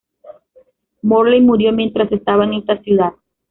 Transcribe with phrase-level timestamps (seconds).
[1.03, 3.13] Morley murió mientras estaba en esta ciudad.